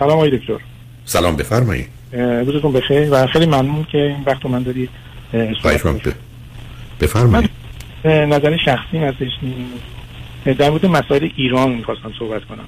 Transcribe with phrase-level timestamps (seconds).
[0.00, 0.58] سلام آقای دکتر.
[1.04, 1.88] سلام بفرمایید.
[2.46, 4.90] روزتون بخیر و خیلی ممنون که این وقت من دارید
[7.00, 7.50] بفرمایید.
[8.04, 9.28] نظر شخصی هستش
[10.58, 12.64] در مورد مسائل ایران می‌خواستم صحبت کنم.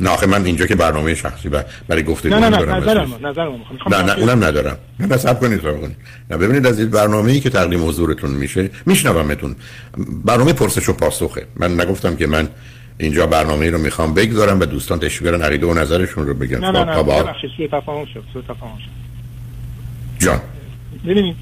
[0.00, 1.48] نه آخه من اینجا که برنامه شخصی
[1.88, 3.60] برای گفته نه نه نه نظرم نظرم
[3.90, 4.78] نه نه اونم ندارم.
[5.00, 5.96] نه نه صبر کنید صبر کنید.
[6.30, 9.56] نه ببینید از این برنامه‌ای که تقدیم حضورتون میشه میشنومتون.
[10.24, 11.46] برنامه پرسش و پاسخه.
[11.56, 12.48] من نگفتم که من
[12.98, 16.58] اینجا برنامه رو می‌خوام بگذارم و دوستان تشویق بیارن عقیده و نظرشون رو بگن.
[16.58, 18.90] نه نه نه ببخشید سوء تفاهم شد سوء تفاهم شد.
[20.26, 20.40] جان.
[21.06, 21.36] ببینید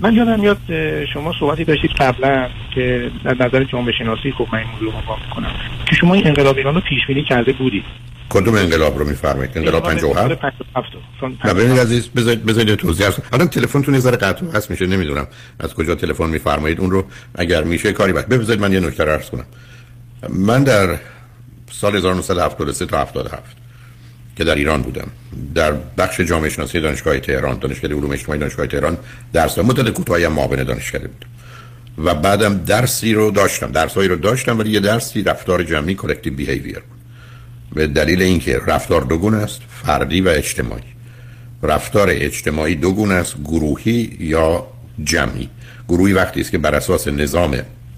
[0.00, 0.58] من یادم میاد
[1.14, 5.50] شما صحبتی داشتید قبلا که در نظر جامعه شناسی خب من این موضوع رو می‌کنم
[5.86, 7.84] که شما این انقلاب ایران رو پیش بینی کرده بودید.
[8.30, 13.94] کدوم انقلاب رو میفرمایید؟ انقلاب 57 نه ببینید عزیز بذارید بذارید توضیح هست الان تلفنتون
[13.94, 15.26] یه ذره قطع هست میشه نمی‌دونم
[15.60, 17.04] از کجا تلفن میفرمایید اون رو.
[17.34, 19.44] اگر میشه کاری بعد بذارید من یه نکته عرض کنم.
[20.28, 20.98] من در
[21.72, 23.56] سال 1973 تا 77
[24.36, 25.08] که در ایران بودم
[25.54, 28.96] در بخش جامعه شناسی دانشگاه تهران دانشکده علوم اجتماعی دانشگاه تهران
[29.32, 31.28] درس مدت کوتاهی معاون دانشکده بودم
[31.98, 33.72] و بعدم درسی رو داشتم.
[33.72, 36.98] درسایی رو داشتم ولی یه درسی رفتار جمعی کلکتیو بیهیویر بود.
[37.74, 40.82] به دلیل اینکه رفتار دوگون است فردی و اجتماعی.
[41.62, 44.66] رفتار اجتماعی دوگون است گروهی یا
[45.04, 45.48] جمعی.
[45.88, 47.56] گروهی وقتی است که بر اساس نظام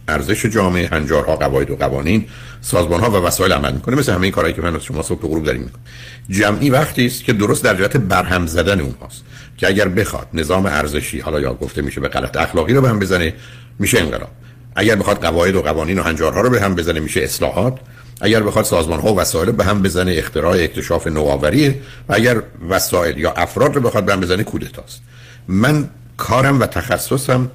[0.08, 2.26] ارزش جامعه هنجارها قواعد و قوانین
[2.60, 3.96] سازمان ها و وسایل عمل می‌کنه.
[3.96, 5.82] مثل همه کارهایی که من از شما صبح غروب داریم می‌کنم
[6.30, 9.22] جمعی وقتی است که درست در جهت برهم زدن اونهاست
[9.56, 12.98] که اگر بخواد نظام ارزشی حالا یا گفته میشه به غلط اخلاقی رو به هم
[12.98, 13.34] بزنه
[13.78, 14.30] میشه انقلاب.
[14.76, 17.78] اگر بخواد قواعد و قوانین و هنجارها رو به هم بزنه میشه اصلاحات.
[18.20, 21.68] اگر بخواد سازمان ها و وسایل به هم بزنه اختراع اکتشاف نوآوری.
[22.08, 25.00] و اگر وسایل یا افراد رو بخواد به هم بزنه کودتاست.
[25.48, 27.50] من کارم و تخصصم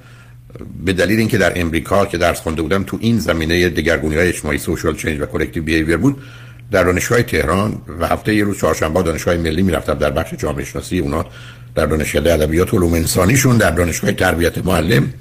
[0.84, 4.58] به دلیل اینکه در امریکا که درس خونده بودم تو این زمینه دگرگونی های اجتماعی
[4.58, 6.22] سوشال چنج و کلکتیو بیهیویر بود
[6.70, 10.98] در دانشگاه تهران و هفته یه روز چهارشنبه دانشگاه ملی می‌رفتم در بخش جامعه شناسی
[10.98, 11.26] اونا
[11.74, 15.12] در دانشکده ادبیات و علوم انسانیشون در دانشگاه تربیت معلم.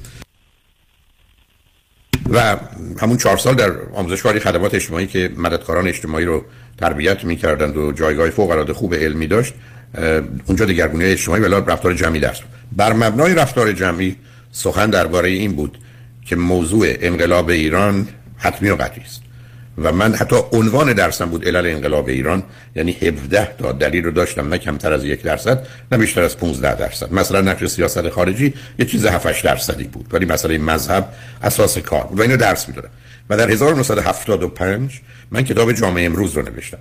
[2.29, 2.57] و
[3.01, 6.45] همون چهار سال در آموزشگاه خدمات اجتماعی که مددکاران اجتماعی رو
[6.77, 9.53] تربیت می‌کردند و جایگاه فوق العاده خوب علمی داشت
[10.45, 12.39] اونجا دگرگونی اجتماعی و رفتار جمعی درس
[12.71, 14.15] بر مبنای رفتار جمعی
[14.51, 15.77] سخن درباره این بود
[16.25, 18.07] که موضوع انقلاب ایران
[18.37, 19.21] حتمی و قطعی است.
[19.77, 22.43] و من حتی عنوان درسم بود علل انقلاب ایران
[22.75, 26.75] یعنی 17 تا دلیل رو داشتم نه کمتر از یک درصد نه بیشتر از 15
[26.75, 27.13] درصد.
[27.13, 31.13] مثلا نقش سیاست خارجی یه چیز 7 درصدی بود ولی مسئله مذهب
[31.43, 32.19] اساس کار بود.
[32.19, 32.89] و اینو درس می‌دادم.
[33.29, 35.01] و در 1975
[35.31, 36.77] من کتاب جامعه امروز رو نوشتم.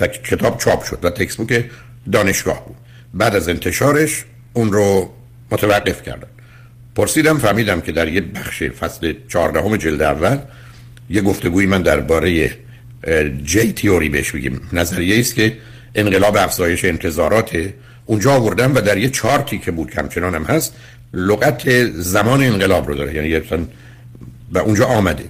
[0.00, 1.64] و کتاب چاپ شد و تکست بوک
[2.12, 2.76] دانشگاه بود.
[3.14, 5.10] بعد از انتشارش اون رو
[5.50, 6.28] متوقف کردم.
[6.96, 10.38] پرسیدم فهمیدم که در یه بخش فصل چهاردهم جلد اول
[11.10, 12.50] یه گفتگوی من درباره
[13.44, 15.56] جی تیوری بهش بگیم نظریه است که
[15.94, 17.68] انقلاب افزایش انتظارات
[18.06, 20.74] اونجا آوردم و در یه چارتی که بود کمچنان هم هست
[21.14, 23.14] لغت زمان انقلاب رو داره.
[23.14, 23.42] یعنی
[24.52, 25.24] و اونجا آمده.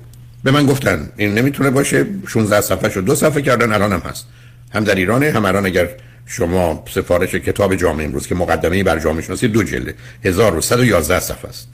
[0.44, 4.27] به من گفتن این نمی‌تونه باشه 16 صفحه شد دو صفحه کردن الان هم هست.
[4.75, 5.88] هم در ایرانه هم الان اگر
[6.27, 9.95] شما سفارش کتاب جامعه امروز که مقدمه بر جامعه شناسی دو جلده
[10.25, 11.69] 1111 صفحه است.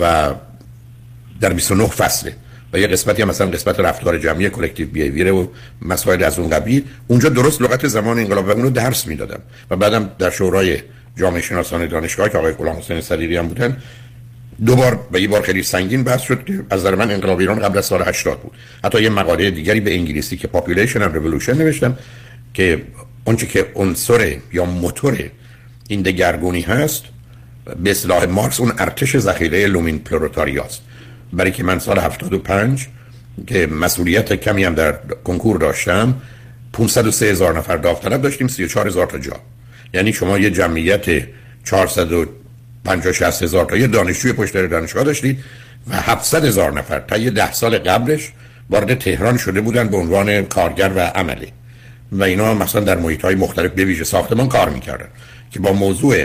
[0.00, 0.34] و
[1.40, 2.32] در 29 فصله.
[2.72, 5.52] و یه قسمتی هم مثلا قسمت رفتار جمعی کلکتیو بیهیویر و
[5.82, 6.84] مسائل از اون قبیل.
[7.06, 9.40] اونجا درست لغت زمان انقلاب و اونو درس می‌دادم.
[9.70, 10.78] و بعدم در شورای
[11.16, 13.76] جامعه شناسان دانشگاه که آقای غلام حسین صدیقی هم بودن
[14.66, 17.58] دو بار و یه بار خیلی سنگین بحث شد که از نظر من انقلاب ایران
[17.58, 18.52] قبل از سال 80 بود.
[18.84, 21.98] حتی یه مقاله دیگری به انگلیسی که Population and Revolution نوشتم
[22.54, 22.82] که
[23.26, 25.30] اونچه که عنصر یا موتور
[25.88, 27.04] این دگرگونی هست
[27.82, 30.82] به اصطلاح مارکس اون ارتش ذخیره لومپن پرولتاریاست
[31.32, 32.88] برای که من سال 75
[33.46, 36.14] که مسئولیت کمی هم در کنکور داشتم
[36.72, 39.36] 503 هزار نفر داوطلب داشتیم 34 هزار تا جا.
[39.94, 41.26] یعنی شما یه جمعیت
[41.64, 45.38] 450 60 هزار تا یه دانشجوی پشت دانشگاه داشتید
[45.88, 47.00] و 700 هزار نفر.
[47.00, 48.32] تا یه ده سال قبلش
[48.70, 51.52] وارد تهران شده بودن به عنوان کارگر و عملی.
[52.12, 55.08] و اینا مثلا در محیط های مختلف به ویژه ساختمان کار می‌کردن
[55.50, 56.24] که با موضوع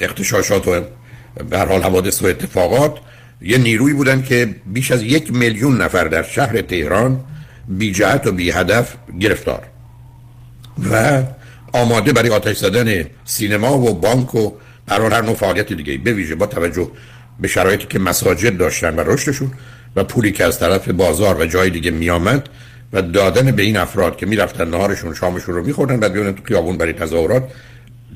[0.00, 0.80] اختشاشات و
[1.50, 2.98] به حال حوادث و اتفاقات
[3.42, 7.20] یه نیروی بودن که بیش از یک میلیون نفر در شهر تهران
[7.68, 9.62] بی جهت و بی هدف گرفتار
[10.90, 11.22] و
[11.72, 14.52] آماده برای آتش زدن سینما و بانک و
[14.88, 16.90] هر هر نوع فعالیت دیگه به ویژه با توجه
[17.40, 19.50] به شرایطی که مساجد داشتن و رشدشون
[19.96, 22.48] و پولی که از طرف بازار و جای دیگه میآمد
[22.92, 26.76] و دادن به این افراد که می‌رفتن نهارشون شامشون رو میخوردن بعد بیان تو خیابون
[26.78, 27.52] برای تظاهرات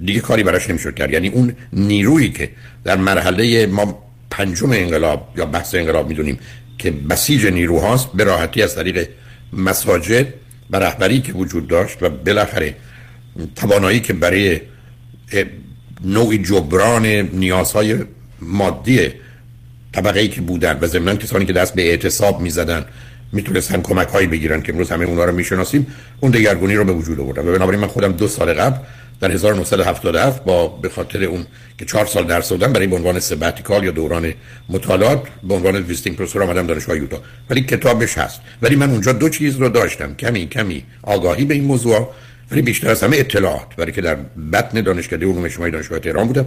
[0.04, 1.10] دیگه کاری براش نمی‌شد کرد.
[1.10, 2.50] یعنی اون نیرویی که
[2.84, 3.98] در مرحله ما
[4.30, 6.38] پنجم انقلاب یا بحث انقلاب می‌دونیم
[6.78, 9.08] که بسیج نیروهاست به راحتی از طریق
[9.52, 10.26] مساجد
[10.70, 12.74] و رهبری که وجود داشت و بالاخره
[13.56, 14.60] توانایی که برای
[16.04, 17.98] نوعی جبران نیازهای
[18.40, 19.10] مادی
[19.92, 22.84] طبقه ای که بودن و ضمن کسانی که دست به اعتصاب می‌زدن
[23.32, 25.86] می‌تونستن کمک هایی بگیرن که امروز همه اونا رو می‌شناسیم.
[26.20, 28.76] اون دگرگونی رو به وجود آوردن و بنابراین من خودم دو سال قبل
[29.20, 31.46] در 1977 با به خاطر اون
[31.78, 34.32] که چهار سال درس دادم برای به عنوان سباتیکال یا دوران
[34.68, 37.22] مطالعات به عنوان visiting professor آمدم دانشگاه یوتا.
[37.50, 38.40] ولی کتابش هست.
[38.62, 40.14] ولی من اونجا دو چیز رو داشتم.
[40.14, 42.08] کمی کمی آگاهی به این موضوع
[42.50, 43.66] ولی بیشتر از همه اطلاعات.
[43.78, 44.16] ولی که در
[44.52, 46.46] بطن دانشکده علوم اجتماعی دانشگاه تهران بودم.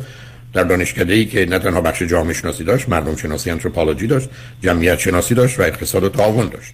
[0.53, 4.29] در دانشکده ای که نه تنها بخش جامعه شناسی داشت مردم شناسی anthropology داشت
[4.61, 6.73] جمعیت شناسی داشت و اقتصاد و تعاون داشت.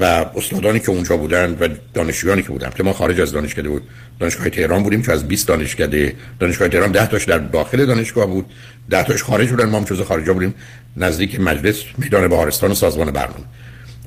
[0.00, 0.04] و
[0.36, 3.82] استادانی که اونجا بودن و دانشجویانی که بودن که ما خارج از دانشکده بود.
[4.20, 8.46] دانشگاه تهران بودیم که از 20 دانشکده دانشگاه تهران 10 تاش در داخل دانشگاه بود.
[8.90, 10.54] 10 تاش خارج بودن ما هم جزء خارجا بودیم
[10.96, 13.44] نزدیک مجلس میدان بهارستان و سازمان برنامه.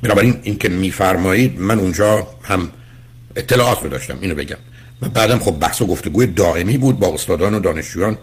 [0.03, 2.69] بنابراین این که میفرمایید من اونجا هم
[3.35, 4.57] اطلاعات رو داشتم اینو بگم.
[5.01, 8.17] و بعدم خب بحث و گفتگوی دائمی بود با استادان و دانشجویان.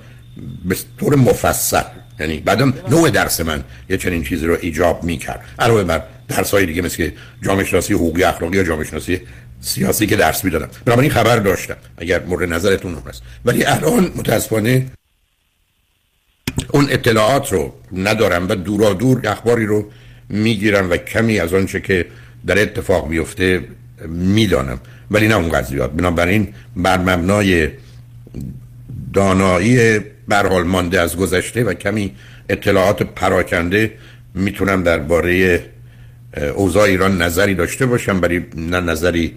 [0.65, 1.83] به طور مفصل.
[2.21, 5.45] یعنی بعدم نوع درس من یه چنین چیزی رو ایجاب می‌کرد.
[5.59, 7.11] علاوه بر درس های دیگه مثل
[7.43, 9.21] جامعه شناسی حقوقی اخلاقی یا جامعه شناسی
[9.61, 10.69] سیاسی که درس می‌دادم.
[10.85, 14.87] بنابراین خبر داشتم اگر مورد نظرتون هست ولی الان متاسفانه
[16.71, 19.91] اون اطلاعات رو ندارم و دورا دور اخباری رو
[20.29, 22.07] می‌گیرم و کمی از آنچه که
[22.47, 23.65] در اتفاق بیفته
[24.09, 24.81] می‌دانم.
[25.11, 25.97] ولی نه اون زیاد.
[25.97, 27.69] بنابراین بر مبنای
[29.13, 32.15] دانایی برحال مانده از گذشته و کمی
[32.49, 33.93] اطلاعات پراکنده
[34.35, 35.65] می‌تونم درباره
[36.55, 39.35] اوضاع ایران نظری داشته باشم برای نه نظری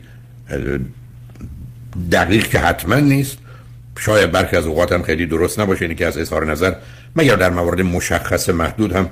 [2.11, 3.37] دقیق که حتما نیست.
[3.99, 6.73] شاید برخی از اوقات هم خیلی درست نباشه اینی که از اظهار نظر
[7.15, 9.09] مگر در موارد مشخص محدود هم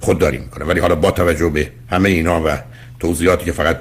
[0.00, 2.58] خودداری می‌کنه ولی حالا با توجه به همه اینا و
[3.00, 3.80] توضیحاتی که فقط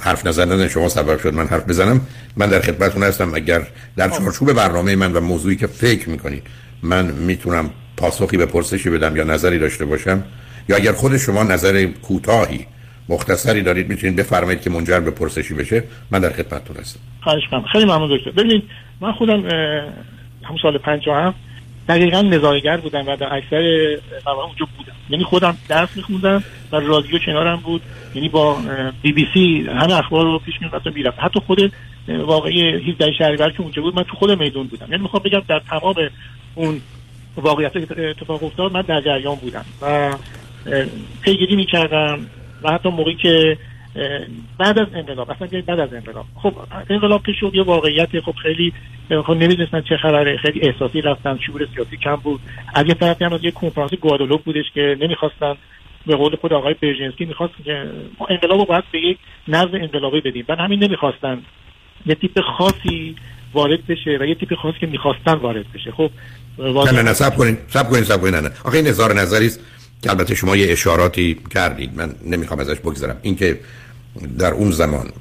[0.00, 2.00] حرف نزدن شما سبب شد من حرف بزنم.
[2.36, 3.66] من در خدمتتون هستم اگر
[3.96, 6.42] در چارچوب برنامه من و موضوعی که فکر می‌کنید
[6.82, 10.24] من می‌تونم پاسخی به پرسشی بدم یا نظری داشته باشم
[10.68, 12.66] یا اگر خود شما نظر کوتاهی
[13.08, 15.84] مختصری دارید می‌تونید بفرمایید که منجر به پرسشی بشه.
[16.10, 17.00] من در خدمتتون هستم.
[17.22, 18.30] خواهش خیلی ممنون دکتر.
[18.30, 18.62] ببینید
[19.00, 19.40] من خودم
[20.42, 21.36] همون سال 57
[21.88, 23.96] دقیقا نظارگر بودم و در اکثر
[24.26, 24.92] مواقع اونجا بودم.
[25.10, 27.82] یعنی خودم درس میخوندم و رادیو کنارم بود.
[28.14, 28.58] یعنی با
[29.02, 31.72] بی بی سی همه اخبار رو پیش می‌رفتم می‌رفت حتی خود
[32.08, 34.86] واقعی 17 شهریور که اونجا بود من تو خود میدون بودم.
[34.90, 35.94] یعنی می‌خوام بگم در تمام
[36.54, 36.80] اون
[37.36, 39.64] واقعیت اتفاق افتاد من در جریان بودم.
[39.82, 40.14] و
[41.22, 42.26] پیگیری می‌کردم
[42.62, 43.58] و حتی موقعی که
[44.58, 46.26] بعد از انقلاب اصلا بعد از انقلاب.
[46.42, 46.54] خب
[46.90, 48.72] انقلاب که شد یه واقعیت خب خیلی
[49.26, 50.36] خب نمی‌دونستن چه خبره.
[50.36, 52.40] خیلی احساسی رفتن شعور سیاسی کم بود.
[52.74, 55.54] از یه طرفی هم از یه کنفرانس گوادالوپ بودش که نمی‌خواستن
[56.06, 57.90] به قول خود آقای برژنسکی می‌خواست که
[58.20, 60.44] ما انقلاب رو باید به یک نظم انقلابی بدیم.
[60.48, 61.42] بعد همین نمی‌خواستن.
[62.06, 63.16] یه تیپ خاصی
[63.52, 65.90] وارد بشه و یه تیپ خاصی که می‌خواستن وارد بشه.
[65.90, 66.10] خب
[66.58, 68.50] نه نه نه سب کنین سب کنین سب کنین نه نه.
[68.64, 69.60] آخه این نظار نظری است
[70.02, 71.90] که البته شما یه اشاراتی کردید.
[71.96, 73.16] من نمی‌خوام ازش بگذرم.
[73.22, 73.58] اینکه
[74.38, 75.12] در اون زمان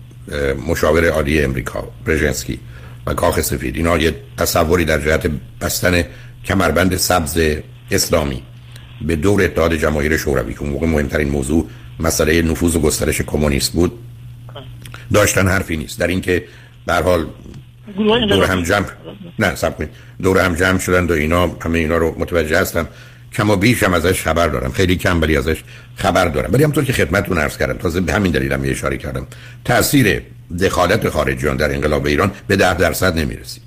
[0.67, 2.59] مشاور عالی امریکا برژنسکی
[3.05, 3.75] و کاخ سفید.
[3.75, 5.31] اینا یه تصوری در جهت
[5.61, 6.03] بستن
[6.45, 7.39] کمربند سبز
[7.91, 8.43] اسلامی
[9.01, 11.67] به دور اتحاد جماهیر شوروی که موقع مهمترین موضوع
[11.99, 13.91] مسئله نفوذ و گسترش کمونیست بود
[15.13, 15.99] داشتن حرفی نیست.
[15.99, 16.43] در اینکه
[16.85, 17.25] به حال
[18.29, 18.85] دور هم جمع
[19.39, 19.89] نه سب
[20.23, 22.87] دور هم جمع شدند و اینا همه اینا رو متوجه هستم.
[23.35, 24.71] کم و بیش هم ازش خبر دارم.
[24.71, 25.57] خیلی کم ولی ازش
[25.95, 26.49] خبر دارم.
[26.53, 29.27] ولی همطور که خدمتتون عرض کردم تازه به همین دلیلم یه اشاره کردم.
[29.65, 30.21] تاثیر
[30.59, 33.63] دخالت خارجیان در انقلاب ایران به ده درصد نمی‌رسید.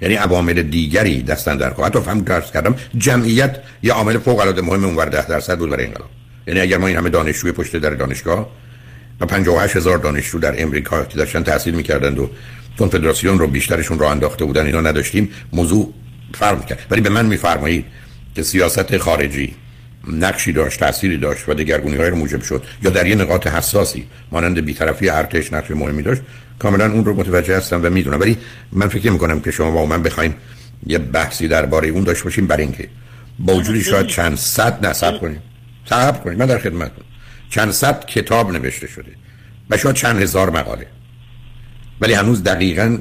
[0.00, 4.84] یعنی عوامل دیگری دستن در حتی فهم درس کردم جمعیت یه عامل فوق العاده مهم
[4.84, 6.08] اونور ده درصد بود برای انقلاب.
[6.46, 8.50] یعنی اگر ما این همه دانشجوی پشت در دانشگاه
[9.20, 12.30] و 58 هزار دانشجو در امریکا که داشتن تحصیل می‌کردند و
[12.78, 15.92] کنفدراسیون رو بیشترشون رو انداخته بودن اینا نداشتیم موضوع
[16.34, 16.86] فرق می‌کرد.
[16.90, 17.84] ولی به من میفرمایید
[18.34, 19.54] که سیاست خارجی
[20.06, 24.06] نقشی داشت تأثیری داشت و دگرگونی های رو موجب شد یا در یه نقاط حساسی
[24.32, 26.22] مانند بیطرفی ارتش نقش مهمی داشت
[26.58, 28.20] کاملا اون رو متوجه هستم و می‌دونم.
[28.20, 28.38] ولی
[28.72, 30.34] من فکر می‌کنم که شما با من بخوایم
[30.86, 32.88] یه بحثی درباره اون داشته باشیم برای اینکه
[33.38, 35.42] با وجودی شاید چند صد نصب کنیم.
[35.90, 36.38] صبر کنیم.
[36.38, 37.04] من در خدمتتون.
[37.50, 39.12] چند صد کتاب نوشته شده
[39.70, 40.86] و شاید چند هزار مقاله.
[42.00, 42.98] ولی هنوز دقیقا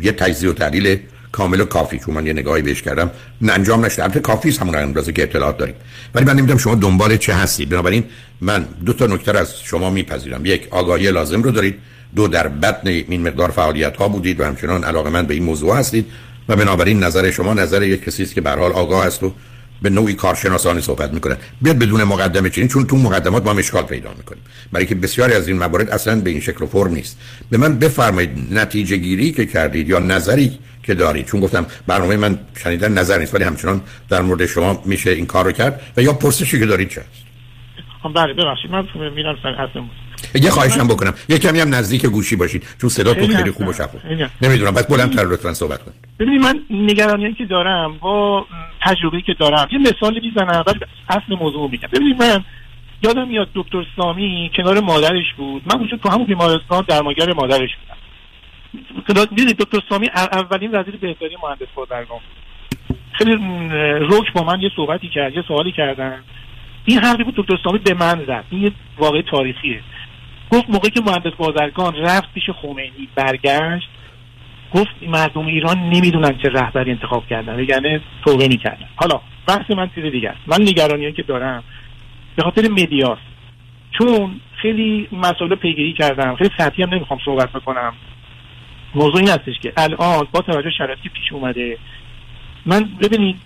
[0.00, 0.98] یه تجزیه و تحلیل
[1.38, 1.98] کامل و کافی.
[1.98, 3.10] چون من یه نگاهی بهش کردم.
[3.40, 4.02] نه انجام نشده.
[4.02, 5.74] البته کافی است همون اندازه که اطلاعات داریم.
[6.14, 7.68] ولی من نمی‌دونم شما دنبال چه هستید.
[7.68, 8.04] بنابراین
[8.40, 10.46] من دو تا نکته از شما میپذیرم.
[10.46, 11.74] یک آگاهی لازم رو دارید.
[12.16, 15.76] دو در بطن این مقدار فعالیت ها بودید و همچنان علاقه من به این موضوع
[15.76, 16.06] هستید.
[16.48, 19.32] و بنابراین نظر شما نظر یک کسی است که به حال آگاه است و
[19.82, 24.10] به نوعی کارشناسانی صحبت می‌کنن بیاد بدون مقدمه چنین چون تو مقدمات ما مشکال پیدا
[24.18, 24.42] می‌کنیم.
[24.72, 27.16] برای که بسیاری از این موارد اصلا به این شکل و فرم نیست.
[27.50, 32.38] به من بفرمایید نتیجه گیری که کردید یا نظری که دارید چون گفتم برنامه من
[32.62, 36.12] شنیدن نظر نیست ولی همچنان در مورد شما میشه این کار رو کرد و یا
[36.12, 37.24] پرسشی که دارید چه هست
[38.02, 38.70] خب، بله ببخشید.
[38.70, 39.80] من میرم سر اصل
[40.34, 41.14] یه خواهشم بکنم.
[41.28, 44.04] یه کمی هم نزدیک گوشی باشید چون صدا تو خیلی خوب و شفاف
[44.42, 44.70] نمی‌دونم.
[44.70, 48.46] بس بلندتر لطفا صحبت کن ببینید من نگرانی که دارم با
[48.82, 51.88] تجربه که دارم یه مثال می‌زنم ولی اصل موضوع میگم.
[51.92, 52.44] ببینید من
[53.02, 55.62] یادم میاد دکتر سامی کنار مادرش بود.
[55.66, 57.96] من اونجا تو همون بیمارستان درمانگر مادرش بودم.
[59.36, 62.20] دیدید دکتر سامی اولین وزیر بهداری مهندس بازرگان
[63.12, 63.34] خیلی
[63.98, 66.22] روک با من یه صحبتی کرد یه سوالی کردن.
[66.84, 68.44] این حرفی بود دکتر سامی به من زد.
[68.50, 69.80] این یه واقع تاریخیه.
[70.50, 73.88] گفت موقعی که مهندس بازرگان رفت پیش خمینی برگشت
[74.74, 77.64] گفت مردم ایران نمی‌دونن چه رهبری انتخاب کردن.
[77.64, 78.86] یعنی توبه می‌کردن.
[78.96, 80.40] حالا بحث من چیز دیگه است.
[80.46, 81.64] من نگرانی که دارم
[82.36, 83.22] به خاطر مدیاست
[83.98, 87.94] چون خیلی مسئله پیگیری کردم خیلی سطحی هم نمی‌خوام صحبت بکنم.
[88.94, 91.78] موضوع این هستش که الان با توجه شرایطی پیش اومده.
[92.66, 93.36] من ببینید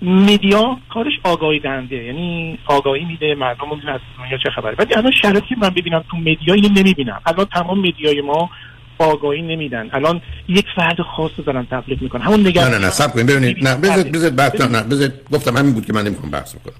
[0.00, 4.74] میدیا کارش آگاهی دهنده یعنی آگاهی میده مردم می‌دونن از دنیا چه خبره.
[4.78, 7.20] ولی الان شرایطی من ببینم تو مدیا اینو نمی‌بینم.
[7.26, 8.50] الان تمام مدیای ما
[8.98, 9.88] آگاهی نمیدن.
[9.92, 12.22] الان یک فرد خاص رو دارن تبلیغ می‌کنن.
[12.22, 13.26] همون نگاه نه نه نه سب کنید.
[13.26, 16.74] ببینید نه بذارید بذارید بحث نه بذارید گفتم همین بود که من نمی‌خوام بحث بکنم.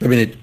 [0.00, 0.34] ببینید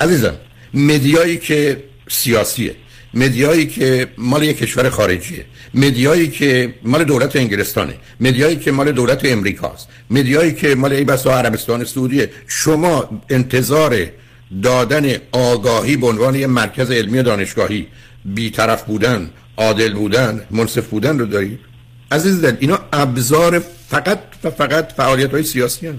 [0.00, 0.34] عزیزم
[0.74, 2.74] مدیایی که سیاسیه.
[3.14, 5.44] مدیایی که مال یک کشور خارجیه
[5.74, 11.38] مدیایی که مال دولت انگلستانه مدیایی که مال دولت امریکاست مدیایی که مال ای بسا
[11.38, 12.30] عربستان سعودیه.
[12.46, 14.06] شما انتظار
[14.62, 17.86] دادن آگاهی به عنوان یک مرکز علمی دانشگاهی
[18.24, 21.58] بیطرف بودن عادل بودن منصف بودن رو دارید؟
[22.12, 25.98] عزیز دل اینا ابزار فقط و فقط فعالیت های سیاسی هن.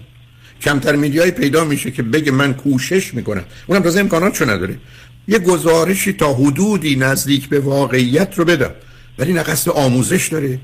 [0.62, 3.46] کمتر میدیایی پیدا میشه که بگه من کوشش می‌کنم.
[3.68, 4.78] اونم تازه امکانات چون نداره.
[5.28, 8.72] یه گزارشی تا حدودی نزدیک به واقعیت رو بدم.
[9.20, 10.60] ولی نه قصد آموزش داره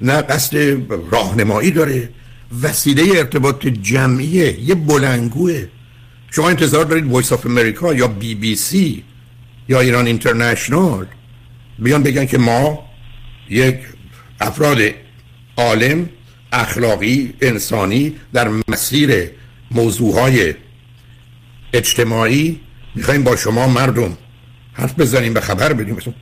[0.00, 0.56] نه قصد
[1.10, 2.08] راهنمایی داره.
[2.62, 5.66] وسیله ارتباط جمعیه یه بلنگوه.
[6.30, 9.04] شما انتظار دارید Voice of America یا بی بی سی
[9.68, 11.06] یا Iran International
[11.78, 12.84] بیان بگن که ما
[13.50, 13.78] یک
[14.40, 14.78] افراد
[15.56, 16.08] عالم
[16.52, 19.30] اخلاقی انسانی در مسیر
[19.70, 20.54] موضوعهای
[21.72, 22.60] اجتماعی
[22.98, 24.18] می‌خوایم با شما مردم
[24.72, 25.94] حرف بزنیم به خبر بدیم.
[25.94, 26.14] مثلا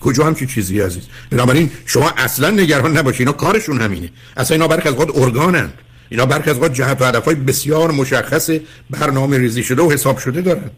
[0.00, 4.10] کجا همچین چیزی عزیز؟ بنابراین شما اصلا نگران نباشید اینا کارشون همینه.
[4.36, 5.70] اصلا اینا برخ از قد ارگانن.
[6.08, 8.50] اینا برخ از قد جهت و هدفهای بسیار مشخص
[8.90, 10.70] برنامه ریزی شده و حساب شده دارن.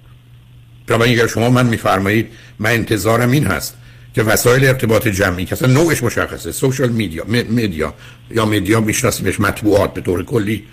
[0.86, 3.76] بنابراین اگر شما من میفرمایید من انتظارم این هست
[4.14, 7.94] که وسایل ارتباط جمعی که اصلا نوعش مشخصه سوشال میدیا میدیا
[8.30, 10.64] یا میدیا میشناسیمش مطبوعات به طور کلی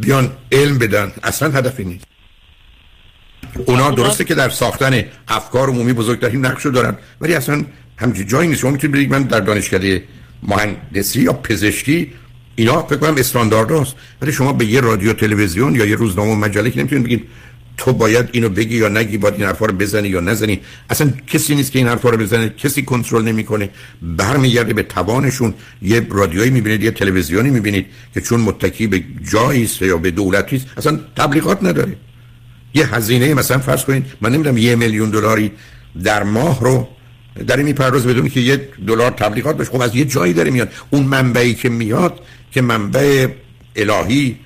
[0.00, 1.12] بیان علم بدن.
[1.22, 2.04] اصلا هدفی نیست.
[3.66, 7.64] اونا درسته که در ساختن افکار عمومی بزرگترین نقش رو دارن ولی اصلا
[7.96, 8.60] همچی جایی نیست.
[8.60, 10.02] شما می‌تونید بگید من در دانشکده
[10.42, 12.12] مهندسی یا پزشکی
[12.56, 13.86] اینا فکر کنم استاندارد
[14.22, 17.24] ولی شما به یه رادیو تلویزیون یا یه روزنامه مجله که نمی‌تونید بگید
[17.76, 20.60] تو باید اینو بگی یا نگی باید این حرفا رو بزنی یا نزنی.
[20.90, 23.70] اصلا کسی نیست که این حرفا رو بزنه کسی کنترل نمی‌کنه.
[24.02, 25.54] برمیگرده به توانشون.
[25.82, 30.66] یه رادیویی می‌بینید یه تلویزیونی می‌بینید که چون متکی به جایی یا به دولتی است
[30.76, 31.96] اصلا تبلیغات نداره.
[32.74, 35.52] یه هزینه مثلا فرض کنید من نمی‌دونم یه میلیون دلاری
[36.04, 36.88] در ماه رو
[37.48, 40.72] داره میپرداز بدون که یه دلار تبلیغات بشه خب از یه جایی داره میاد.
[40.90, 42.20] اون منبعی که میاد
[42.52, 43.28] که منبع
[43.76, 44.38] الهی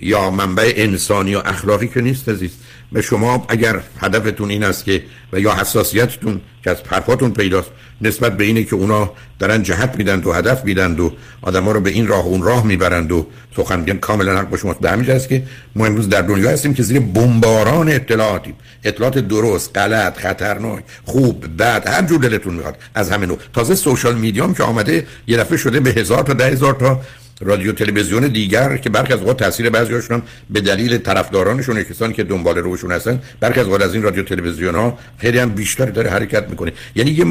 [0.00, 2.50] یا منبع انسانی یا اخلاقی که نیست عزیز.
[2.94, 7.70] به شما اگر هدفتون این است که و یا حساسیتتون که از حرفاتون پیداست
[8.00, 11.10] نسبت به اینه که اونا دارن جهت میدن و هدف میدن و
[11.42, 13.96] آدما رو به این راه و اون راه می‌برند و سخن میگن.
[13.96, 15.42] کاملا حق با شما به همین است که
[15.76, 18.54] ما امروز در دنیا هستیم که زیر بمباران اطلاعاتیم.
[18.84, 22.76] اطلاعات درست غلط خطرناک خوب بد هر جور دلتون می‌خواد.
[22.94, 23.38] از همه نوع.
[23.52, 27.00] تازه سوشال میدیام که آمده یه دفعه شده به هزار تا ده هزار تا
[27.40, 32.58] رادیو تلویزیون دیگر که برخی از اوقات تاثیر بعضیاشون به دلیل طرفدارانشون کسانی که دنبال
[32.58, 33.22] روشون هستن.
[33.40, 36.72] برخی از از این رادیو تلویزیون ها خیلی هم بیشتر داره حرکت می‌کنه.
[36.94, 37.24] یعنی یه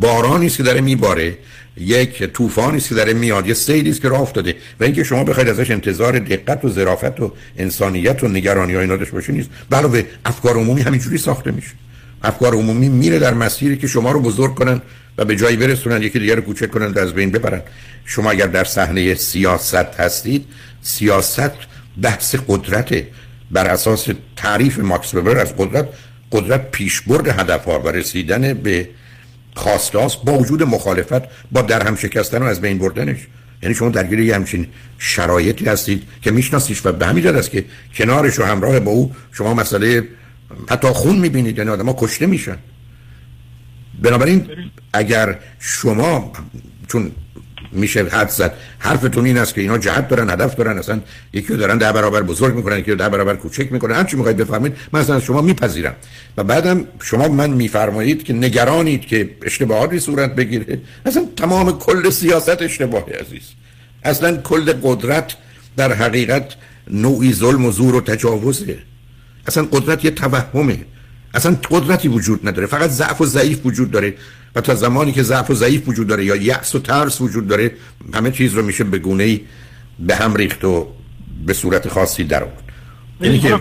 [0.00, 1.38] بارانی است که داره میباره
[1.76, 5.24] یک طوفانی است که داره میاد یه سیلی است که راه افتاده و اینکه شما
[5.24, 9.50] بخواید ازش انتظار دقت و ظرافت و انسانیت و نگرانی ها اینا داشته باشید نیست
[9.72, 11.70] علاوه افکار عمومی همینجوری ساخته میشه.
[12.22, 14.82] افکار عمومی میره در مسیری که شما رو بزرگ کنن.
[15.20, 17.62] و به جایی برسونن یکی دیگر رو کوچک کنن و از بین ببرن.
[18.04, 20.46] شما اگر در صحنه سیاست هستید
[20.82, 21.50] سیاست
[22.02, 23.02] بحث قدرت
[23.50, 25.88] بر اساس تعریف ماکس وبر از قدرت
[26.32, 28.88] قدرت پیشبرد هدف و رسیدن به
[29.54, 31.22] خواستاست با وجود مخالفت
[31.52, 33.18] با در هم شکستن و از بین بردنش.
[33.62, 34.66] یعنی شما درگیر یه همچین
[34.98, 39.54] شرایطی هستید که میشناسیش و به همین است که کنارش و همراه با او شما
[39.54, 40.08] مسئله
[40.68, 42.56] حتی خون می‌بینید یعنی آدم کشته میشن.
[44.02, 44.48] بنابراین
[44.92, 46.32] اگر شما
[46.88, 47.12] چون
[47.72, 51.00] میشه حد زد حرفتون این است که اینا جهت دارن هدف دارن اصلا
[51.32, 54.16] یکی رو دارن ده برابر بزرگ می‌کنن یکی رو ده برابر کوچک می‌کنن هر چی
[54.16, 55.94] می‌خواید بفرمایید من اصلا شما میپذیرم.
[56.36, 60.80] و بعدم شما من میفرمایید که نگرانید که اشتباهاتی صورت بگیره.
[61.06, 63.42] اصلا تمام کل سیاست اشتباهی عزیز.
[64.04, 65.36] اصلا کل قدرت
[65.76, 66.54] در حقیقت
[66.90, 68.78] نوعی ظلم و زور و تجاوزه.
[69.46, 70.78] اصلا قدرت یه توهمه.
[71.34, 72.66] اصلا قدرتی وجود نداره.
[72.66, 74.14] فقط ضعف و ضعیف وجود داره.
[74.54, 77.72] و تا زمانی که ضعف و ضعیف وجود داره یا یأس و ترس وجود داره
[78.14, 79.40] همه چیز رو میشه به گونه ای
[79.98, 80.88] به هم ریخت و
[81.46, 82.62] به صورت خاصی در آورد.
[83.20, 83.60] یعنی که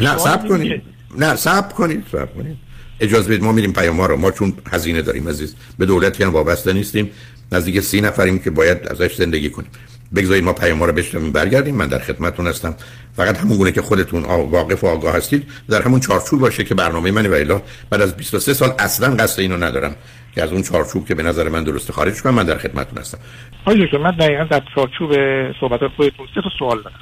[0.00, 0.82] نه صبر کنید.
[1.18, 2.56] نه صبر کنید صبر کنید.
[3.00, 4.16] اجازه بدید ما میریم پیام رو.
[4.16, 5.54] ما چون هزینه داریم عزیز.
[5.78, 7.10] به دولتی هم وابسته نیستیم.
[7.52, 9.70] نزدیک سی نفریم که باید ازش زندگی کنیم.
[10.16, 11.74] بگذارید ما پیام رو بشنویم برگردیم.
[11.74, 12.74] من در خدمتتون هستم.
[13.16, 17.10] فقط همون گونه که خودتون واقف و آگاه هستید در همون چارچوب باشه که برنامه
[17.10, 17.62] من و الا.
[17.90, 19.96] بعد از 23 سال اصلا قصد اینو ندارم
[20.34, 23.18] که از اون چارچوب که به نظر من درست خارج کنم من در خدمتتون هستم.
[23.64, 25.12] آقای دکتر من دقیقا در چارچوب
[25.60, 27.00] صحبت خودتون سه تا سوال دارم.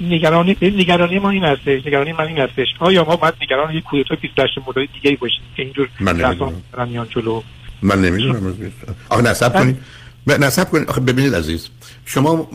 [0.00, 2.66] نگرانی نگرانی ما این هستش نگرانی من این هستش.
[2.78, 6.62] آیا ما باید نگران یک کودتا 28 مورد دیگه ای باشیم که اینجور من نمی‌دونم.
[7.82, 8.72] من نمی‌دونم.
[9.08, 9.78] آخه نصب کنید.
[10.36, 10.88] نصب کنید.
[10.88, 11.68] آخه ببینید عزیز
[12.04, 12.48] شما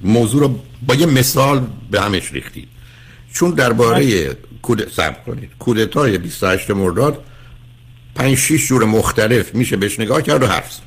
[0.00, 2.68] موضوع رو با یه مثال به همش ریختید.
[3.32, 4.28] چون درباره
[4.62, 5.50] کود سب کنید.
[5.58, 7.24] کودتای 28 مرداد
[8.14, 10.78] 5 6 جور مختلف میشه بهش نگاه کرد و حرف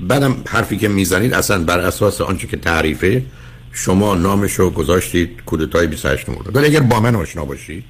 [0.00, 3.24] بعدم حرفی که می‌زنید اصلا بر اساس آنچه که تعریفه
[3.72, 6.56] شما نامش رو گذاشتید کودتای 28 مرداد.
[6.56, 7.84] ولی اگر با من آشنا باشید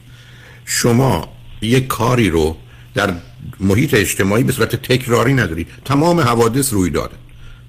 [0.65, 1.29] شما
[1.63, 2.57] یک کاری رو
[2.95, 3.15] در
[3.61, 7.15] محیط اجتماعی به صورت تکراری ندارید تمام حوادث روی داده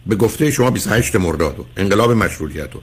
[0.08, 2.80] به گفته شما 28 مرداد و انقلاب مشروطیت و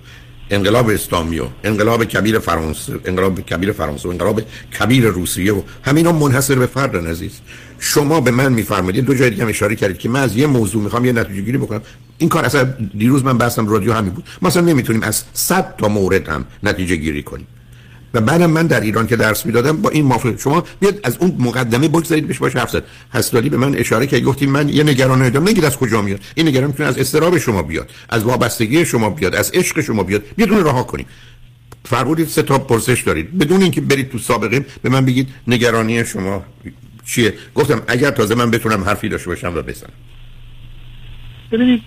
[0.51, 4.43] انقلاب اسلامی و انقلاب کبیر فرانسه انقلاب کبیر فرانسه و انقلاب
[4.81, 7.41] کبیر روسیه و همینا منحصر به فرد عزیز
[7.79, 10.83] شما به من میفرمایید دو جای دیگه هم اشاره کردید که من از یه موضوع
[10.83, 11.83] می‌خوام یه نتیجه گیری بکنم.
[12.19, 14.25] این کار اصلا دیروز من بحثم رادیو همین بود.
[14.43, 17.47] مثلا نمی‌تونیم از 100 تا مورد هم نتیجه گیری کنیم.
[18.15, 21.37] و بعدم من در ایران که درس می‌دادم با این موافق شما بیاد از اون
[21.39, 25.31] مقدمه بگذارید بهش باشه حرف زد هستالی به من اشاره که گفتی من یه نگرانی
[25.31, 26.21] دارم نگید از کجا میاد.
[26.35, 30.23] این نگران می‌تونه از استراب شما بیاد از وابستگی شما بیاد از عشق شما بیاد.
[30.39, 31.07] اون رها کنیم.
[31.85, 33.39] فرمودید سه تا پرسش دارید.
[33.39, 36.45] بدون اینکه برید تو سابقه به من بگید نگرانی شما
[37.07, 39.93] چیه؟ گفتم اگر تازه من بتونم حرفی داشته باشم و بزنم.
[41.53, 41.83] ببینید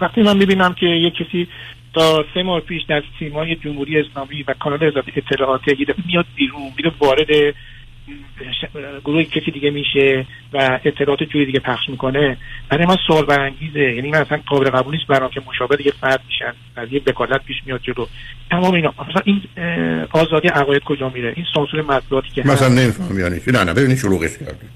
[0.00, 1.48] وقتی من می‌بینم که یه کسی
[1.94, 6.72] تا سه ماه پیش در سیمای جمهوری اسلامی و کانال اطلاعاتی یه دفعه میاد بیرون
[6.76, 7.54] میره وارد
[9.04, 12.36] گروه کسی دیگه میشه و اطلاعات جوی دیگه پخش می‌کنه.
[12.68, 16.20] برای من سوال برانگیزه یعنی من اصلا قابل قبول نیست برام که مشابه یه فرد
[16.26, 16.52] میشن.
[16.76, 18.06] از یه بکالت پیش میاد جلو.
[18.50, 18.94] تمام اینا.
[18.98, 19.42] مثلا این
[20.10, 23.74] آزادی عقاید کجا میره؟ این سانسور مطبوعاتی که مثلا نمیفهم یعنی نه نه.
[23.74, 24.68] ببینید شروعش کردیم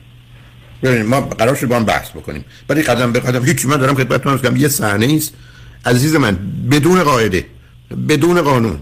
[0.83, 2.44] ببینید ما قرار شد با هم بحث بکنیم.
[2.68, 5.37] ولی قدم به قدم هیچ من دارم خدمتتون میگم یه صحنه است.
[5.85, 6.38] عزیز من
[6.71, 7.47] بدون قاعده
[8.09, 8.79] بدون قانون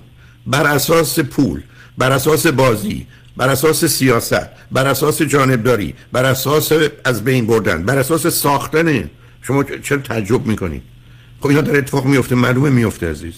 [0.47, 1.63] بر اساس پول
[1.99, 6.73] بر اساس بازی بر اساس سیاست بر اساس جانبداری بر اساس
[7.05, 9.11] از بین بردن بر اساس ساختن.
[9.43, 10.83] شما چرا تعجب می‌کنید؟
[11.41, 13.35] خب اینا در اتفاق میفته معلومه میفته عزیز.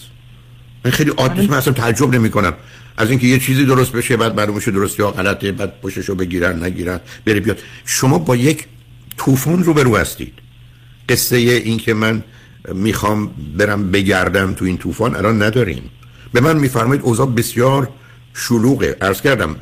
[0.85, 2.53] من خیلی عادی من اصلا تعجب نمی کنم
[2.97, 6.63] از اینکه یه چیزی درست بشه بعد معلوم شه درست یا غلطه بعد پشتشو بگیرن
[6.63, 7.59] نگیرن بره بیاد.
[7.85, 8.67] شما با یک
[9.17, 10.33] طوفان رو برو هستید.
[11.09, 12.23] قصه این که من
[12.73, 15.89] می‌خوام برم بگردم تو این طوفان الان نداریم.
[16.33, 17.89] به من میفرمایید اوضاع بسیار
[18.33, 18.97] شلوغه.
[19.01, 19.55] عرض کردم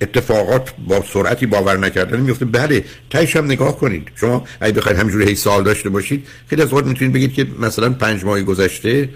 [0.00, 2.44] اتفاقات با سرعتی باور نکردن میفته.
[2.44, 4.08] بله تایش هم نگاه کنید.
[4.14, 7.90] شما اگه بخواید همجوری هی سال داشته باشید خیلی از وقت می‌تونید بگید که مثلا
[7.90, 9.08] پنج ماه گذشته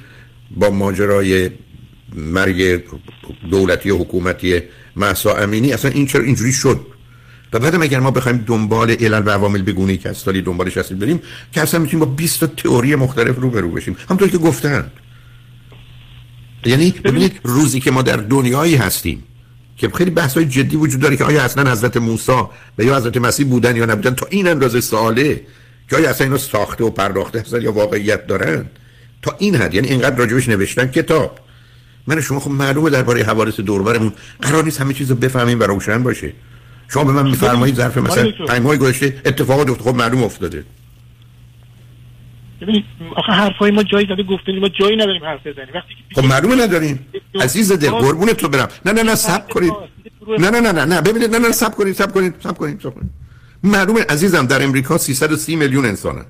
[0.56, 1.50] با ماجرای
[2.14, 2.82] مرگ
[3.50, 4.60] دولتی و حکومتی
[4.96, 6.80] محسا امینی اصلا این چرا اینجوری شد؟
[7.52, 10.98] و بعدم اگر ما بخوایم دنبال علل و عوامل بگونی که از سالی دنبالش هستیم
[10.98, 11.20] بریم
[11.52, 13.96] که اصلا می‌تونیم با 20 تا تئوری مختلف رو برو بشیم.
[14.08, 14.90] همونطور که گفتن.
[16.64, 19.22] یعنی ببینید روزی که ما در دنیایی هستیم
[19.76, 22.32] که خیلی بحث های جدی وجود داره که آیا اصلا حضرت موسی
[22.78, 25.40] و یا حضرت مسیح بودن یا نبودن تا این اندازه ساله
[25.90, 28.66] که آیا اصلا اینا ساخته و پرداخته هستن یا واقعیت دارن؟
[29.22, 29.74] تا این حد.
[29.74, 31.38] یعنی اینقدر راجبش نوشتن کتاب.
[32.06, 36.32] من شما خب معلومه درباره حوادث دوربرمون قرار نیست همه چیزو بفهمیم و روشن باشه.
[36.92, 40.64] شما به من میفرمایید ظرف مثلا پنج ماه گذشته اتفاقات خب معلوم افتاده.
[42.60, 42.84] ببینید
[43.16, 45.68] آخه حرفای ما جایی داده گفتنی ما جایی نداریم حرف بزنیم.
[45.74, 47.06] وقتی خب معلومه نداریم.
[47.40, 48.68] عزیز دل قربونت تو برم.
[48.86, 49.72] نه نه نه سب کنید.
[50.38, 52.94] نه نه نه نه نه ببینید نه نه سب کنید سب کنید سب کنید سب
[52.94, 53.10] کنید.
[53.62, 56.26] معلومه عزیزم در امریکا 330 میلیون انسانند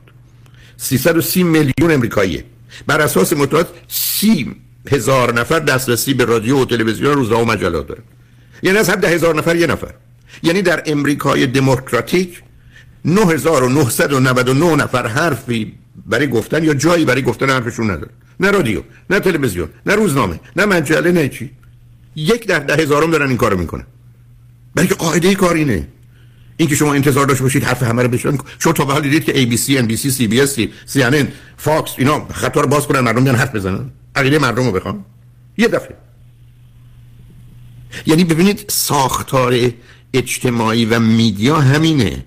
[0.77, 2.45] 330 میلیون امریکاییه.
[2.87, 4.57] بر اساس مطالعات 30
[4.91, 8.03] هزار نفر دسترسی به رادیو و تلویزیون روزنامه و مجلات دارن.
[8.63, 9.95] یعنی از هر ده هزار نفر یه نفر.
[10.43, 12.43] یعنی در امریکای دموکراتیک
[13.05, 15.75] 9999 نفر حرفی
[16.07, 18.11] برای گفتن یا جایی برای گفتن حرفشون نداره.
[18.41, 21.51] نه رادیو نه تلویزیون نه روزنامه نه مجله نه چی.
[22.17, 23.85] یک ده ده هزارم دارن این کارو می‌کنن.
[24.75, 25.89] برای که قاعده کار اینه.
[26.57, 29.25] این که شما انتظار داشته باشید حرف همه رو بشنن شما تا به حال دیدید
[29.25, 31.27] که ABC, NBC, CBS, CNN,
[31.57, 33.91] فاکس اینا خطا رو باز کنن مردم بیان حرف بزنن.
[34.17, 35.05] عقیده مردم رو بخوان.
[35.59, 35.97] یه دفعه.
[38.07, 39.71] یعنی ببینید ساختار
[40.15, 42.25] اجتماعی و میدیا همینه.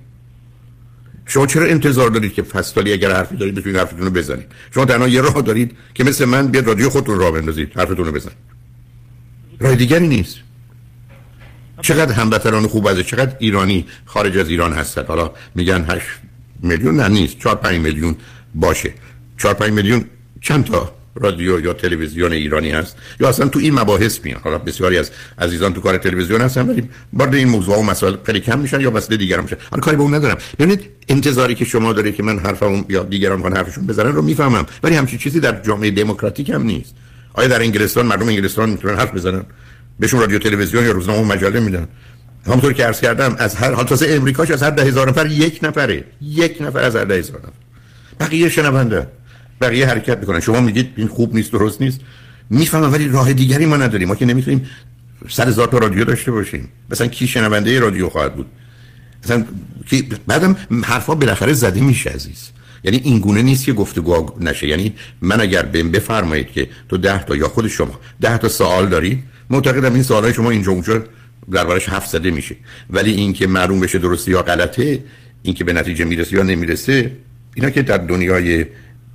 [1.25, 5.07] شما چرا انتظار دارید که فستالی اگر حرفی دارید بتونید حرفتون رو بزنید؟ شما تنها
[5.07, 8.37] یه راه دارید که مثل من بیاد رادیو خودتون راه بندازید حرفتون رو بزنید.
[9.59, 10.35] راه دیگری نیست.
[11.81, 15.05] چقدر هموطنان خوب از چقدر ایرانی خارج از ایران هستن.
[15.05, 16.05] حالا میگن 8
[16.61, 17.39] میلیون نه نیست.
[17.39, 18.15] 4 5 میلیون
[18.55, 18.93] باشه.
[19.37, 20.05] 4 5 میلیون
[20.41, 22.97] چند تا رادیو یا تلویزیون ایرانی هست.
[23.19, 24.41] یا اصلا تو این مباحث میان.
[24.43, 28.39] حالا بسیاری از عزیزان تو کار تلویزیون هستن ولی وارد این موضوع و مسائل خیلی
[28.39, 29.57] کم میشن یا مسئله دیگر میشن.
[29.71, 30.37] حالا کاری به اون ندارم.
[30.59, 34.65] ببینید انتظاری که شما دارید که من حرفم یا دیگران کن حرفشون بزنن رو می‌فهمم.
[34.83, 36.95] ولی همچین چیزی در جامعه دموکراتیک هم نیست.
[37.33, 39.43] آیا در انگلستان مردم انگلستان می‌تونن حرف بزنن؟
[39.99, 41.87] بهشون رادیو تلویزیون یا روزنامه و مجله میدن.
[42.45, 45.59] همونطور که عرض کردم از هر حال تازه امریکاش از هر ده هزار نفر یک
[45.63, 46.03] نفره.
[46.21, 47.53] یک نفر از هر ده هزار نفر.
[48.19, 49.07] بقیه شنونده.
[49.61, 50.39] بقیه حرکت می‌کنن.
[50.39, 51.99] شما میگید این خوب نیست درست نیست.
[52.49, 54.07] می‌فهمم ولی راه دیگری ما نداریم.
[54.07, 54.69] ما که نمی‌تونیم
[55.29, 56.69] سر هزار تا رادیو داشته باشیم.
[56.89, 58.45] مثلا کی شنونده رادیو خواهد بود؟
[59.23, 59.45] مثلا
[59.89, 62.49] کی بعدم حرفا بالاخره زده میشه عزیز.
[62.83, 64.67] یعنی این گونه نیست که گفتگو نشه.
[64.67, 68.89] یعنی من اگر بهم بفرمایید که تو ده تا یا خود شما ده تا سوال
[68.89, 71.03] داری معتقدم این سوالای شما اینجا اونجا
[71.51, 72.55] دربارش حرف زده میشه.
[72.89, 75.03] ولی اینکه معلوم بشه درستی یا غلطه
[75.43, 77.11] اینکه به نتیجه می‌رسه یا نمی‌رسه
[77.55, 78.65] اینا که در دنیای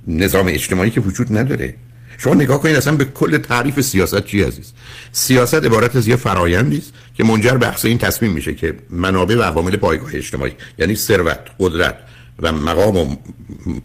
[0.07, 1.75] نظام اجتماعی که وجود نداره.
[2.17, 4.71] شما نگاه کنید اصلا به کل تعریف سیاست چی عزیز؟
[5.11, 9.41] سیاست عبارت از یه فرایندی است که منجر به این تصمیم میشه که منابع و
[9.41, 11.95] عوامل پایگاه اجتماعی یعنی ثروت قدرت
[12.41, 13.15] و مقام و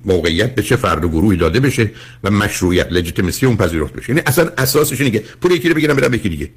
[0.05, 1.91] موقعیت به چه فرد و گروهی داده بشه
[2.25, 4.11] و مشروعیت لجیتیمسی اون پذیرفت بشه.
[4.11, 6.51] یعنی اصلا اساسش اینه که پول یکی رو بگیرم بدم یکی دیگه.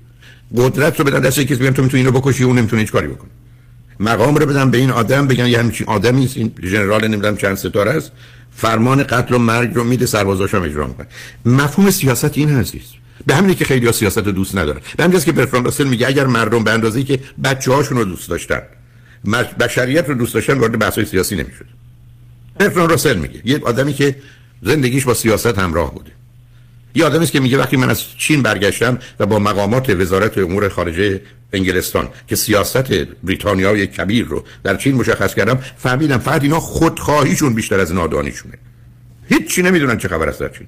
[0.58, 3.30] قدرت رو بدن دست یکی بگم تو می‌تونی اینو بکشی اون نمی‌تونه هیچ کاری بکنه.
[4.00, 7.56] مقام رو بدم به این آدم بگن یه همچین آدمی است این ژنرال نمی‌دونم چند
[7.56, 8.12] ستاره است.
[8.58, 11.08] فرمان قتل و مرگ رو میده سربازاشم اجرا می‌کنه.
[11.46, 12.74] مفهوم سیاست این هست
[13.26, 14.80] به همینه که خیلی سیاست رو دوست ندارن.
[14.98, 18.62] به همین که برفران راسل میگه اگر مردم به اندازه‌ای که بچه‌هاشون رو دوست داشتن
[19.60, 21.65] بشریت رو دوست داشتن وارد بحث‌های سیاسی نمی‌شد.
[22.60, 24.15] برفران راسل میگه یه آدمی که
[24.62, 26.12] زندگیش با سیاست همراه بوده.
[26.97, 30.69] یه آدمی است که میگه وقتی من از چین برگشتم و با مقامات وزارت امور
[30.69, 31.21] خارجه
[31.53, 32.91] انگلستان که سیاست
[33.23, 38.57] بریتانیای کبیر رو در چین مشخص کردم فهمیدم فقط اینا خودخواهیشون بیشتر از نادانیشونه.
[39.29, 40.67] هیچی نمی‌دونن چه خبر است در چین.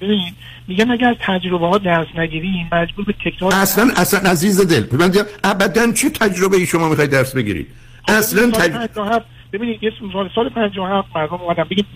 [0.00, 0.32] این
[0.68, 5.12] میگن اگر تجربه ها درس نگیریم مجبور به تکرار اصلا اصلا عزیز دل من
[5.44, 7.66] ابدا چه تجربه ای شما می‌خواید درس بگیرید؟
[8.06, 9.92] خب، اصلا تجربه ببینید یه
[10.34, 11.86] سال 57 مردم اومدن بگید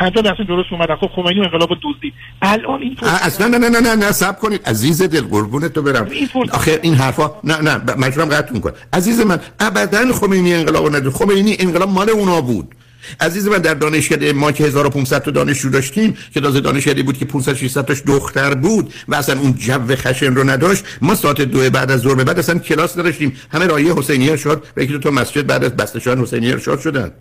[0.00, 0.96] 50 درصد درست اومدن.
[0.96, 4.60] خب خمینی انقلاب دزدید الان این اصلا نه نه نه نه نه سب کنید.
[4.66, 6.08] عزیز دل قربونت تو برم.
[6.52, 8.74] آخه این حرفا نه نه مجبورم قطع می‌کنم.
[8.92, 11.12] عزیز من ابدا خمینی انقلاب ندید.
[11.12, 12.74] خمینی انقلاب مال اونا بود.
[13.20, 17.24] عزیز من در دانشکده ما که 1500 تا دانشجو داشتیم که تازه دانشکده بود که
[17.24, 21.70] 500 600 تاش دختر بود و اصلا اون جو خشن رو نداشت ما ساعت دو
[21.70, 23.36] بعد از ظهر بعد اصلا کلاس نداشتیم.
[23.52, 27.12] همه رایه حسینیه شد و یکی دو تا مسجد بعد از بستشان حسینیه شد شدن.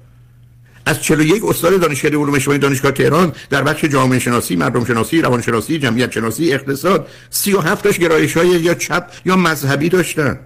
[0.87, 5.41] از 41 استاد دانشکده علوم اجتماعی دانشگاه تهران در بخش جامعه شناسی، مردم شناسی، روان
[5.41, 10.39] شناسی، جمعیت شناسی، اقتصاد 37 تاش گرایش های یا چپ یا مذهبی داشتن.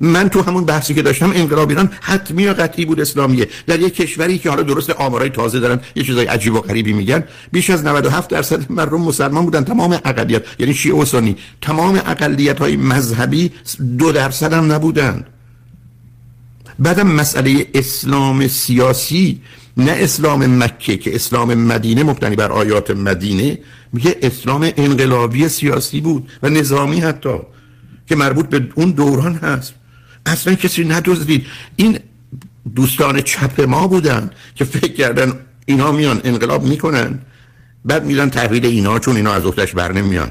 [0.00, 3.48] من تو همون بحثی که داشتم انقلاب ایران حتمی و قطعی بود اسلامیه.
[3.66, 7.24] در یک کشوری که حالا درست آمارای تازه دارن یه چیزای عجیب و غریبی میگن
[7.52, 9.64] بیش از 97 درصد مردم مسلمان بودن.
[9.64, 13.52] تمام اقلیت یعنی شیعه و سنی تمام اقلیت های مذهبی
[13.98, 15.24] دو درصد هم نبودن.
[16.78, 19.40] بعدم مسئله اسلام سیاسی
[19.76, 23.58] نه اسلام مکه که اسلام مدینه مبتنی بر آیات مدینه
[23.92, 27.38] میگه اسلام انقلابی سیاسی بود و نظامی حتی
[28.06, 29.74] که مربوط به اون دوران هست.
[30.26, 31.98] اصلا کسی ندوزدید این
[32.74, 35.32] دوستان چپ ما بودن که فکر کردن
[35.66, 37.18] اینا میان انقلاب می‌کنن
[37.84, 40.30] بعد میرن تحویل اینا چون اینا از اختش بر نمیان.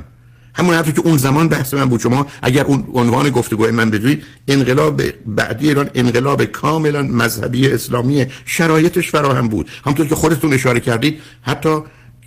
[0.55, 2.01] همون حرفی که اون زمان بحث من بود.
[2.01, 9.11] شما اگر اون عنوان گفتگوی من بدوید انقلاب بعدی ایران انقلاب کاملا مذهبی اسلامی شرایطش
[9.11, 9.69] فراهم بود.
[9.85, 11.79] همونطور که خودتون اشاره کردید حتی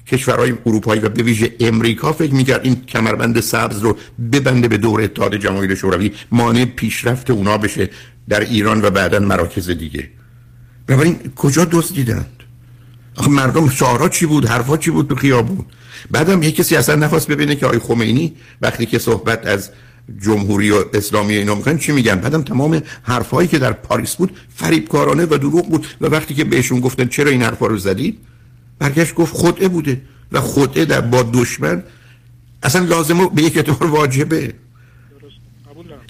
[0.07, 3.97] کشورهای اروپایی و به ویژه امریکا فکر می‌کرد این کمربند سبز رو
[4.33, 6.13] ببنده به دور اتحاد جماهیر شوروی.
[6.31, 7.91] مانع پیشرفت اونا بشه
[8.29, 10.11] در ایران و بعدا مراکز دیگه.
[10.87, 12.38] بنابراین کجا دزدیدند
[13.19, 15.65] آخه مردم شعارا چی بود؟ حرفا چی بود تو خیابون؟
[16.11, 19.71] بعدم یه کسی اصلا نخواست ببینه که آقای خمینی وقتی که صحبت از
[20.23, 25.25] جمهوری و اسلامی اینا می‌کنن چی میگن؟ بعدم تمام حرفایی که در پاریس بود فریبکارانه
[25.25, 28.19] و دروغ بود و وقتی که بهشون گفتن چرا این حرفا رو زدید
[28.79, 30.01] برگشت گفت خودعه بوده
[30.33, 31.83] و خودعه در با دشمن
[32.63, 34.55] اصلا لازمه به یک اعتبار واجبه.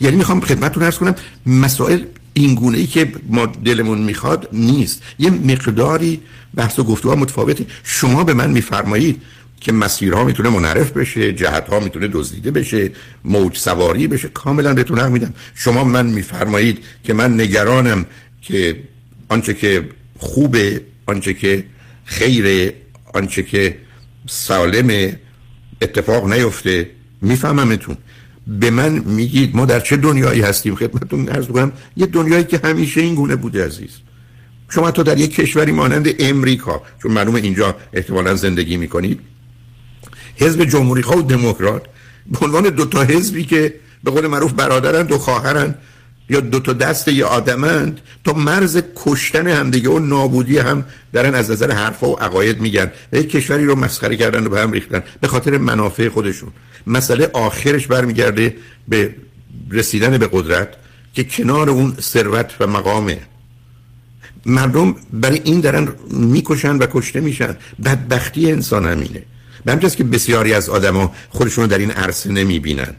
[0.01, 1.15] یعنی می‌خوام خدمتتون ارز کنم
[1.47, 2.03] مسائل
[2.39, 5.03] این گونه ای که ما دلمون می‌خواد نیست.
[5.19, 6.21] یه مقداری
[6.55, 7.67] بحث و گفتگوها متفاوته.
[7.85, 9.23] شما به من میفرمایید
[9.61, 12.91] که مسیرها می‌تونه منعرف بشه جهتها می‌تونه دزدیده بشه
[13.25, 14.29] موج سواری بشه.
[14.29, 15.35] کاملا بهتون حق میدم.
[15.55, 18.07] شما من میفرمایید که من نگرانم
[18.43, 18.83] که
[19.29, 21.65] آنچه که خوبه آنچه که
[22.05, 22.75] خیره
[23.15, 23.79] آنچه که
[24.27, 25.13] سالم
[25.83, 26.91] اتفاق نیفته.
[27.23, 27.97] میفهممتون.
[28.49, 33.01] به من میگید ما در چه دنیایی هستیم؟ خدمتتون عرض کنم یه دنیایی که همیشه
[33.01, 33.91] این گونه بوده عزیز.
[34.71, 39.21] شما تو در یک کشوری مانند امریکا چون معلومه اینجا احتمالا زندگی می‌کنید
[40.37, 41.83] حزب جمهوری خواه و دموکرات
[42.27, 45.79] به عنوان دو تا حزبی که به قول معروف برادرند و خواهرند
[46.31, 51.51] یا دو تا دست یه آدمند تا مرز کشتن همدیگه و نابودی هم درن از
[51.51, 52.91] نظر حرفا و عقاید میگن.
[53.13, 55.03] یک کشوری رو مسخره کردن و به هم ریختن.
[55.21, 56.51] به خاطر منافع خودشون.
[56.87, 58.57] مسئله آخرش برمیگرده
[58.89, 59.15] به
[59.71, 60.69] رسیدن به قدرت
[61.15, 63.19] که کنار اون ثروت و مقامه.
[64.47, 67.57] مردم برای این دارن می‌کشن و کشته میشن.
[67.85, 69.23] بدبختی انسان همینه.
[69.65, 72.95] به که بسیاری از آدما خودشون در این عرصه نمی‌بینن.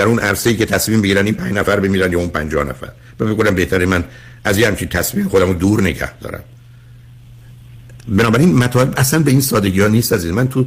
[0.00, 2.88] در اون عرصه ای که تصمیم بگیرن این پنج نفر بمیرن یا اون پنجاه نفر.
[3.20, 4.04] و بگم بهتره من
[4.44, 6.44] از یه همچین تصمیم خودم دور نگه دارم.
[8.08, 10.66] بنابراین مطالب اصلا به این سادگی ها نیست از این من تو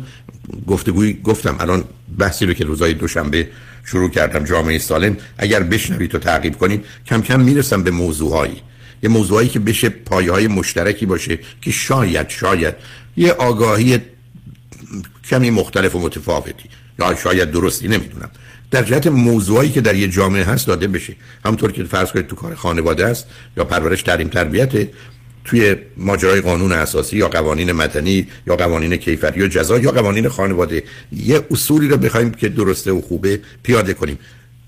[0.68, 1.84] گفتگوی گفتم الان
[2.20, 3.48] بحثی رو که روزای دوشنبه
[3.86, 8.62] شروع کردم جامعه سالم اگر بشنوید و تعقیب کنید کم کم می‌رسم به موضوعهایی.
[9.04, 12.76] یه موضوعایی که بشه پایه های مشترکی باشه که شاید شاید
[13.18, 13.98] یه آگاهی
[15.30, 16.70] کمی مختلف و متفاوتی.
[17.00, 18.30] یا شاید درستی نمی‌دونم.
[18.74, 21.16] در جهت موضوعی که در یه جامعه هست داده بشه.
[21.46, 24.88] همونطور که فرض کنید تو کار خانواده است یا پرورش تعلیم تربیت
[25.46, 30.84] توی ماجرای قانون اساسی یا قوانین مدنی یا قوانین کیفری و جزا یا قوانین خانواده
[31.12, 34.20] یه اصولی رو بخوایم که درسته و خوبه پیاده کنیم.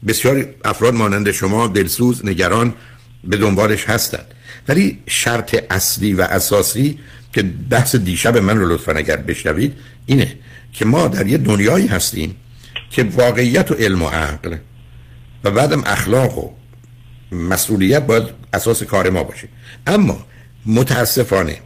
[0.07, 2.73] بسیار افراد مانند شما دلسوز نگران
[3.23, 4.25] به دنبالش هستند.
[4.67, 6.99] ولی شرط اصلی و اساسی
[7.33, 9.73] که بحث دیشب من رو لطفا اگر بشنوید
[10.05, 10.37] اینه
[10.73, 12.35] که ما در یه دنیایی هستیم
[12.95, 14.55] که واقعیت و علم و عقل
[15.43, 16.51] و بعدم اخلاق و
[17.31, 19.47] مسئولیت باید اساس کار ما باشه.
[19.87, 20.25] اما
[20.65, 21.57] متاسفانه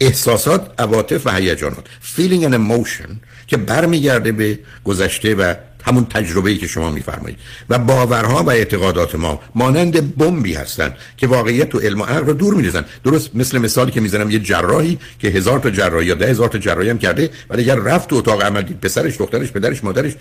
[0.00, 3.10] احساسات عواطف و هیجانات feeling and emotion
[3.46, 7.38] که برمیگرده به گذشته و همون تجربه ای که شما میفرمایید.
[7.70, 12.32] و باورها و اعتقادات ما مانند بمبی هستند که واقعیت و علم و عقل رو
[12.32, 12.84] دور میریزن.
[13.04, 16.58] درست مثل مثالی که می‌زنم یه جراحی که هزار تا جراحی یا ده هزار تا
[16.58, 18.80] جراحی هم کرده ولی اگر رفت تو اتاق عمل دید.
[18.80, 20.12] پسرش دخترش پدرش مادرش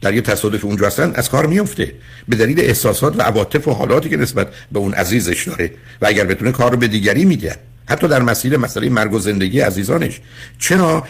[0.00, 1.92] در یه تصادف اونجا هستن از کار میفته
[2.28, 5.70] به دلیل احساسات و عواطف و حالاتی که نسبت به اون عزیزش داره.
[6.02, 7.56] و اگر بتونه کار رو به دیگری میده
[7.86, 10.20] حتی در مسیر مسئله مرگ و زندگی عزیزانش.
[10.58, 11.04] چرا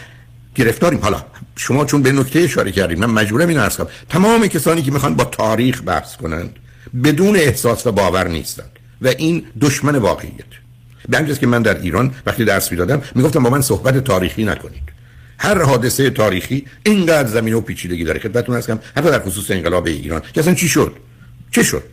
[0.55, 0.99] گرفتاریم.
[0.99, 3.87] حالا شما چون به نکته اشاره کردیم من مجبورم این عرض کنم.
[4.09, 6.55] تمام کسانی که می‌خوان با تاریخ بحث کنند
[7.03, 8.79] بدون احساس و باور نیستند.
[9.01, 10.45] و این دشمن واقعیت.
[11.09, 14.83] به همجاست که من در ایران وقتی درس می‌دادم می‌گفتم با من صحبت تاریخی نکنید.
[15.39, 18.19] هر حادثه تاریخی اینقدر زمین و پیچیدگی داره.
[18.19, 20.21] خدمتتون هستم حتی در خصوص انقلاب ایران.
[20.33, 20.93] که اصلا چی شد؟
[21.51, 21.83] چه شد؟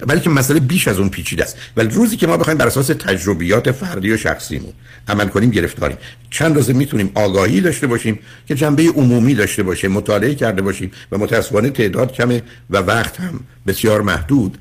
[0.00, 1.56] ولی که مسئله بیش از اون پیچیده است.
[1.76, 4.72] ولی روزی که ما بخوایم بر اساس تجربیات فردی و شخصیمون
[5.08, 5.96] عمل کنیم گرفتاریم.
[6.30, 11.18] چند روزه می‌تونیم آگاهی داشته باشیم که جنبه عمومی داشته باشه مطالعه کرده باشیم و
[11.18, 14.58] متاسفانه تعداد کمه و وقت هم بسیار محدود.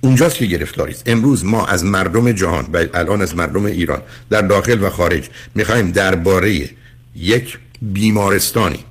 [0.00, 1.02] اونجاست که گرفتاری است.
[1.06, 5.90] امروز ما از مردم جهان و الان از مردم ایران در داخل و خارج می‌خوایم
[5.90, 6.68] درباره
[7.16, 8.84] یک بیمارستانی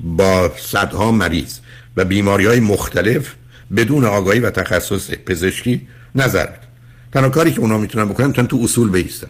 [0.00, 1.58] با صدها مریض
[1.96, 3.34] و بیماری های مختلف
[3.76, 6.46] بدون آگاهی و تخصص پزشکی نظر
[7.12, 9.28] تنها کاری که اونا می‌تونن بکنن می‌تونن تو اصول بیستن.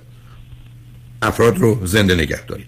[1.22, 2.66] افراد رو زنده نگه دارید.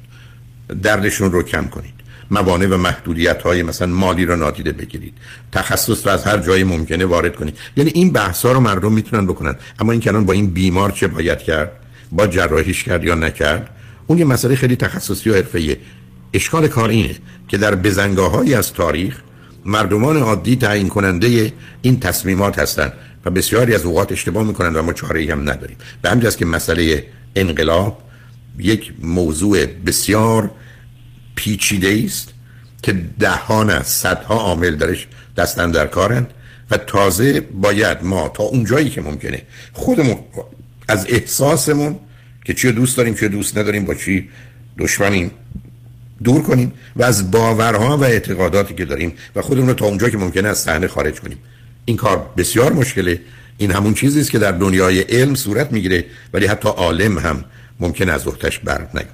[0.83, 1.95] دردشون رو کم کنید.
[2.31, 5.15] موانع و محدودیت های مثلا مالی رو نادیده بگیرید.
[5.53, 7.59] تخصص رو از هر جایی ممکنه وارد کنید.
[7.77, 9.57] یعنی این بحث ها رو مردم می‌تونن بکنن.
[9.79, 11.73] اما این الان با این بیمار چه باید کرد؟
[12.13, 13.71] با جراحیش کرد یا نکرد؟
[14.07, 15.79] اون یه مسئله خیلی تخصصی و حرفه‌ایه.
[16.33, 17.17] اشکال کار اینه
[17.49, 19.21] که در بزنگاه از تاریخ
[19.67, 21.53] مردمان عادی تعیین کننده
[21.83, 22.93] این تصمیمات هستند
[23.25, 25.77] و بسیاری از اوقات اشتباه می‌کنند و ما چاره هم نداریم.
[26.03, 27.05] به همین که مسئله
[27.37, 28.03] انقلاب
[28.59, 30.51] یک موضوع بسیار
[31.35, 32.35] پیچیده است
[32.83, 36.31] که دهان از صدها عامل درش دستن در کارند
[36.71, 40.19] و تازه باید ما تا اونجایی که ممکنه خودمون
[40.89, 41.97] از احساسمون
[42.45, 44.29] که چی دوست داریم چی دوست نداریم با چی
[44.79, 45.31] دشمنیم
[46.25, 50.19] دور کنیم و از باورها و اعتقاداتی که داریم و خودمون رو تا اونجا که
[50.19, 51.39] ممکنه از صحنه خارج کنیم.
[51.85, 53.21] این کار بسیار مشکله.
[53.59, 57.45] این همون چیزی است که در دنیای علم صورت می‌گیره ولی حتی عالم هم
[57.81, 59.09] ممکن از وقتش بر نیاد.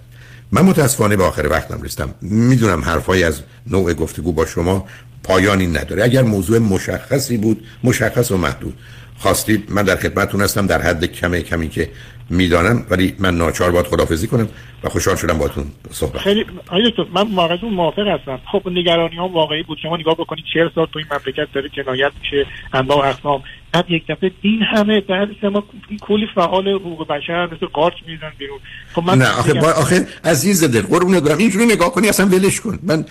[0.53, 2.15] من متاسفانه به آخر وقتم رسیدم.
[2.21, 4.87] می‌دونم حرفای از نوع گفتگو با شما
[5.23, 6.05] پایانی نداره.
[6.05, 8.79] اگر موضوع مشخصی بود مشخص و محدود.
[9.19, 11.91] خواستید من در خدمتتون هستم در حد کمه کمی که
[12.31, 14.49] می‌دانم ولی من ناچار باید خدافزی کنم
[14.85, 16.45] و خوشحال شدم باهاتون صحبت خیلی
[16.97, 18.41] تو من واقعا موافق هستم.
[18.53, 19.79] خب نگرانی ها واقعی بود.
[19.83, 23.43] شما نگاه بکنید 40 سال تو این مملکت داره جنایت میشه انواع و اقسام.
[23.73, 25.65] بعد یک دفعه این همه در ما
[26.01, 28.59] کلی فعال حقوق بشر مثل قارچ میزن بیرون.
[28.93, 31.39] خب من نه آخه با آخه عزیز دل قربونت برم.
[31.39, 32.79] اینجوری نگاه کنی اصلا ولش کن.
[32.83, 33.05] من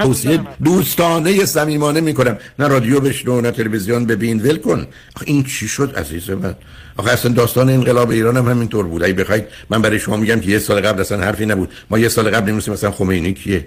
[0.00, 2.38] توصیه دوستانه صمیمانه می‌کنم.
[2.58, 4.06] نه رادیو بشنو نه تلویزیون.
[4.06, 4.86] ببین ول کن.
[5.16, 6.54] آخه این چی شد عزیز من؟
[6.96, 9.04] آخه اصلا داستان انقلاب ایران هم همینطور بود.
[9.04, 11.70] اگه بخواید من برای شما میگم که یه سال قبل اصلا حرفی نبود.
[11.90, 13.66] ما یه سال قبل نمی‌دونستیم مثلا خمینی کیه.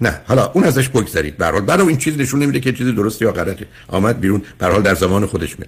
[0.00, 1.36] نه حالا اون ازش بگذرید.
[1.36, 3.66] به حال برای این چیز نشون نمیده که چیزی درسته یا غلطه.
[3.88, 4.42] آمد بیرون.
[4.58, 5.66] به حال در زمان خودش میاد.